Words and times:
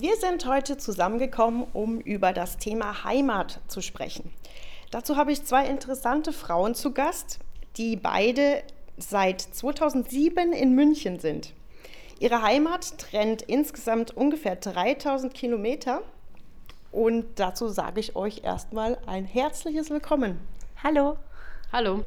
Wir 0.00 0.14
sind 0.14 0.46
heute 0.46 0.76
zusammengekommen, 0.76 1.66
um 1.72 2.00
über 2.00 2.32
das 2.32 2.56
Thema 2.56 3.02
Heimat 3.02 3.58
zu 3.66 3.80
sprechen. 3.80 4.30
Dazu 4.92 5.16
habe 5.16 5.32
ich 5.32 5.44
zwei 5.44 5.66
interessante 5.66 6.32
Frauen 6.32 6.76
zu 6.76 6.92
Gast, 6.92 7.40
die 7.76 7.96
beide 7.96 8.62
seit 8.96 9.40
2007 9.40 10.52
in 10.52 10.76
München 10.76 11.18
sind. 11.18 11.52
Ihre 12.20 12.42
Heimat 12.42 12.96
trennt 12.98 13.42
insgesamt 13.42 14.16
ungefähr 14.16 14.54
3000 14.54 15.34
Kilometer. 15.34 16.02
Und 16.92 17.26
dazu 17.40 17.66
sage 17.66 17.98
ich 17.98 18.14
euch 18.14 18.44
erstmal 18.44 18.98
ein 19.04 19.24
herzliches 19.24 19.90
Willkommen. 19.90 20.38
Hallo. 20.80 21.16
Hallo. 21.72 22.04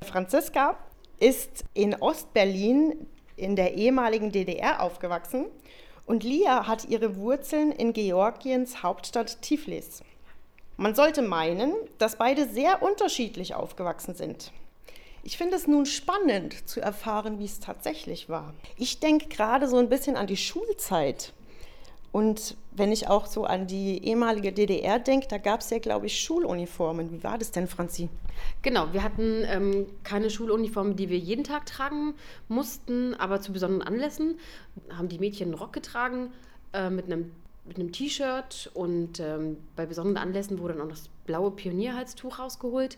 Franziska 0.00 0.78
ist 1.18 1.64
in 1.74 1.96
Ostberlin 1.96 3.08
in 3.34 3.56
der 3.56 3.74
ehemaligen 3.74 4.30
DDR 4.30 4.80
aufgewachsen 4.80 5.46
und 6.06 6.24
Lia 6.24 6.66
hat 6.66 6.88
ihre 6.88 7.16
Wurzeln 7.16 7.72
in 7.72 7.92
Georgiens 7.92 8.82
Hauptstadt 8.82 9.42
Tiflis. 9.42 10.02
Man 10.76 10.94
sollte 10.94 11.22
meinen, 11.22 11.72
dass 11.98 12.16
beide 12.16 12.48
sehr 12.48 12.82
unterschiedlich 12.82 13.54
aufgewachsen 13.54 14.14
sind. 14.14 14.52
Ich 15.22 15.36
finde 15.36 15.56
es 15.56 15.66
nun 15.66 15.86
spannend 15.86 16.68
zu 16.68 16.80
erfahren, 16.80 17.40
wie 17.40 17.46
es 17.46 17.58
tatsächlich 17.58 18.28
war. 18.28 18.54
Ich 18.76 19.00
denke 19.00 19.26
gerade 19.28 19.66
so 19.68 19.76
ein 19.78 19.88
bisschen 19.88 20.16
an 20.16 20.28
die 20.28 20.36
Schulzeit. 20.36 21.32
Und 22.16 22.56
wenn 22.70 22.92
ich 22.92 23.08
auch 23.08 23.26
so 23.26 23.44
an 23.44 23.66
die 23.66 24.02
ehemalige 24.02 24.50
DDR 24.50 24.98
denke, 24.98 25.28
da 25.28 25.36
gab 25.36 25.60
es 25.60 25.68
ja, 25.68 25.78
glaube 25.78 26.06
ich, 26.06 26.18
Schuluniformen. 26.18 27.12
Wie 27.12 27.22
war 27.22 27.36
das 27.36 27.50
denn, 27.50 27.68
Franzi? 27.68 28.08
Genau, 28.62 28.90
wir 28.94 29.02
hatten 29.02 29.44
ähm, 29.44 29.84
keine 30.02 30.30
Schuluniformen, 30.30 30.96
die 30.96 31.10
wir 31.10 31.18
jeden 31.18 31.44
Tag 31.44 31.66
tragen 31.66 32.14
mussten, 32.48 33.12
aber 33.16 33.42
zu 33.42 33.52
besonderen 33.52 33.86
Anlässen 33.86 34.38
haben 34.96 35.10
die 35.10 35.18
Mädchen 35.18 35.48
einen 35.48 35.58
Rock 35.58 35.74
getragen 35.74 36.32
äh, 36.72 36.88
mit 36.88 37.04
einem 37.04 37.32
mit 37.66 37.78
einem 37.78 37.92
T-Shirt 37.92 38.70
und 38.72 39.20
ähm, 39.20 39.58
bei 39.74 39.84
besonderen 39.84 40.16
Anlässen 40.16 40.58
wurde 40.58 40.72
dann 40.72 40.86
auch 40.86 40.90
das 40.90 41.10
blaue 41.26 41.50
Pionierhalstuch 41.50 42.38
rausgeholt. 42.38 42.96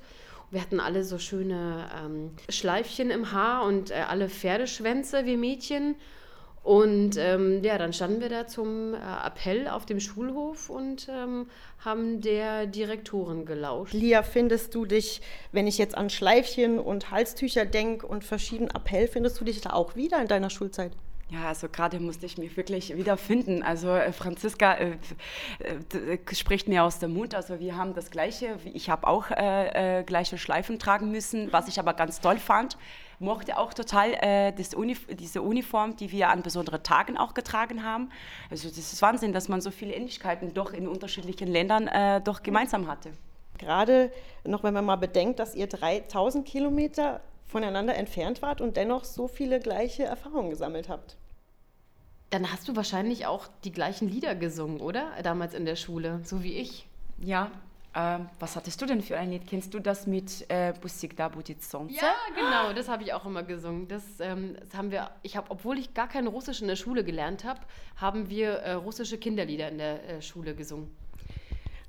Wir 0.53 0.61
hatten 0.61 0.79
alle 0.79 1.03
so 1.03 1.19
schöne 1.19 1.91
ähm, 2.05 2.31
Schleifchen 2.49 3.11
im 3.11 3.33
Haar 3.33 3.65
und 3.65 3.91
äh, 3.91 3.95
alle 3.95 4.29
Pferdeschwänze 4.29 5.27
wie 5.27 5.37
Mädchen. 5.37 5.97
Und 6.69 7.17
ähm, 7.17 7.63
ja, 7.65 7.79
dann 7.79 7.95
standen 7.95 8.21
wir 8.21 8.29
da 8.29 8.47
zum 8.47 8.93
äh, 8.93 8.99
Appell 8.99 9.69
auf 9.69 9.87
dem 9.87 10.01
Schulhof 10.01 10.69
und 10.69 11.09
ähm, 11.09 11.47
haben 11.79 12.21
der 12.21 12.67
Direktorin 12.67 13.47
gelauscht. 13.47 13.95
Lia, 13.95 14.23
findest 14.23 14.75
du 14.75 14.85
dich, 14.85 15.23
wenn 15.51 15.67
ich 15.67 15.79
jetzt 15.79 15.97
an 15.97 16.11
Schleifchen 16.11 16.79
und 16.79 17.11
Halstücher 17.11 17.65
denke 17.65 18.07
und 18.07 18.23
verschiedenen 18.23 18.71
Appell, 18.71 19.09
findest 19.09 19.41
du 19.41 19.47
dich 19.47 19.63
da 19.63 19.71
auch 19.71 19.97
wieder 19.97 20.21
in 20.21 20.29
deiner 20.29 20.51
Schulzeit? 20.51 20.93
Ja, 21.31 21.49
also 21.49 21.69
gerade 21.69 22.01
musste 22.01 22.25
ich 22.25 22.39
mich 22.39 22.57
wirklich 22.57 22.97
wiederfinden. 22.97 23.63
Also 23.63 23.91
äh, 23.91 24.13
Franziska 24.13 24.75
äh, 24.75 24.97
äh, 25.61 26.35
spricht 26.35 26.69
mir 26.69 26.85
aus 26.85 27.01
dem 27.01 27.13
Mund. 27.13 27.35
Also 27.35 27.61
wir 27.61 27.77
haben 27.77 27.93
das 27.93 28.11
Gleiche. 28.11 28.59
Ich 28.65 28.89
habe 28.89 29.07
auch 29.07 29.31
äh, 29.31 29.99
äh, 29.99 30.05
gleiche 30.05 30.39
Schleifen 30.39 30.79
tragen 30.79 31.11
müssen, 31.11 31.53
was 31.53 31.69
ich 31.69 31.79
aber 31.79 31.93
ganz 31.93 32.23
toll 32.23 32.39
fand. 32.39 32.79
Mochte 33.19 33.59
auch 33.59 33.75
total 33.75 34.15
äh, 34.23 34.55
Uni 34.75 34.97
diese 35.11 35.43
Uniform, 35.43 35.97
die 35.97 36.11
wir 36.13 36.31
an 36.31 36.43
besonderen 36.43 36.83
Tagen 36.83 37.19
auch 37.19 37.35
getragen 37.35 37.85
haben. 37.85 38.11
Also 38.51 38.69
das 38.69 38.79
ist 38.79 39.03
Wahnsinn, 39.03 39.35
dass 39.35 39.49
man 39.49 39.61
so 39.61 39.71
viele 39.71 39.93
Ähnlichkeiten 39.93 40.55
doch 40.55 40.73
in 40.73 40.89
unterschiedlichen 40.89 41.49
Ländern 41.49 42.23
doch 42.23 42.45
gemeinsam 42.45 42.87
hatte. 42.87 43.11
Gerade 43.59 44.13
noch, 44.45 44.63
wenn 44.63 44.73
man 44.73 44.85
mal 44.85 44.97
bedenkt, 44.97 45.41
dass 45.41 45.57
ihr 45.57 45.67
3000 45.67 46.47
Kilometer 46.47 47.21
voneinander 47.49 47.97
entfernt 47.97 48.43
wart 48.43 48.61
und 48.61 48.77
dennoch 48.77 49.05
so 49.05 49.27
viele 49.27 49.59
gleiche 49.59 50.05
Erfahrungen 50.05 50.51
gesammelt 50.51 50.89
habt. 50.89 51.17
Dann 52.31 52.53
hast 52.53 52.69
du 52.69 52.77
wahrscheinlich 52.77 53.27
auch 53.27 53.49
die 53.65 53.73
gleichen 53.73 54.09
Lieder 54.09 54.35
gesungen, 54.35 54.81
oder? 54.81 55.13
Damals 55.23 55.55
in 55.55 55.65
der 55.65 55.77
Schule, 55.77 56.21
so 56.25 56.43
wie 56.43 56.59
ich. 56.59 56.87
Ja. 57.21 57.51
Äh, 57.95 58.19
was 58.39 58.55
hattest 58.55 58.83
du 58.83 58.87
denn 58.87 59.01
für 59.01 59.17
ein 59.17 59.31
Lied? 59.31 59.47
Kennst 59.47 59.73
du 59.73 59.81
das 59.81 60.07
mit 60.07 60.45
äh, 60.51 60.75
Busik 60.79 61.17
da 61.17 61.31
Sonce? 61.59 61.97
Ja, 61.97 62.15
genau, 62.35 62.75
das 62.75 62.89
habe 62.89 63.03
ich 63.03 63.15
auch 63.15 63.25
immer 63.25 63.43
gesungen. 63.43 63.89
Das, 63.89 64.21
ähm, 64.21 64.57
das 64.61 64.75
haben 64.77 64.91
wir, 64.91 65.11
ich 65.23 65.39
habe, 65.39 65.51
obwohl 65.51 65.79
ich 65.79 65.95
gar 65.95 66.07
kein 66.07 66.27
Russisch 66.27 66.61
in 66.61 66.69
der 66.69 66.77
Schule 66.77 67.03
gelernt 67.03 67.45
habe, 67.45 67.61
haben 67.97 68.29
wir 68.29 68.51
äh, 68.59 68.73
russische 68.73 69.17
Kinderlieder 69.17 69.71
in 69.71 69.79
der 69.79 70.09
äh, 70.09 70.23
Schule 70.23 70.55
gesungen 70.55 70.95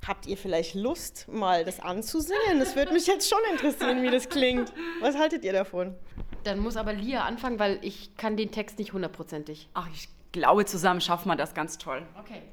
Habt 0.09 0.27
ihr 0.27 0.37
vielleicht 0.37 0.75
Lust, 0.75 1.27
mal 1.27 1.65
das 1.65 1.79
anzusingen? 1.79 2.59
Das 2.59 2.75
würde 2.75 2.93
mich 2.93 3.07
jetzt 3.07 3.29
schon 3.29 3.39
interessieren, 3.51 4.03
wie 4.03 4.11
das 4.11 4.29
klingt. 4.29 4.71
Was 5.01 5.17
haltet 5.17 5.43
ihr 5.43 5.53
davon? 5.53 5.95
Dann 6.43 6.59
muss 6.59 6.77
aber 6.77 6.93
Lia 6.93 7.23
anfangen, 7.23 7.57
weil 7.57 7.79
ich 7.81 8.15
kann 8.17 8.37
den 8.37 8.51
Text 8.51 8.77
nicht 8.77 8.93
hundertprozentig. 8.93 9.67
Ach, 9.73 9.87
ich 9.93 10.09
glaube, 10.31 10.65
zusammen 10.65 11.01
schaffen 11.01 11.29
wir 11.29 11.35
das 11.35 11.53
ganz 11.53 11.77
toll. 11.77 12.05
Okay. 12.19 12.43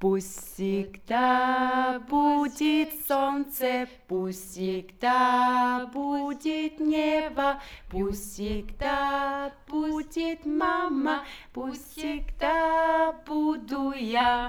Пусть 0.00 0.58
да 1.06 2.00
будет 2.08 2.88
солнце, 3.06 3.86
пусть 4.08 4.58
да 4.98 5.90
будет 5.92 6.80
небо, 6.80 7.60
пусть 7.90 8.40
да 8.78 9.52
будет 9.68 10.46
мама, 10.46 11.22
пусть 11.52 12.02
да 12.38 13.12
буду 13.26 13.92
я. 13.92 14.48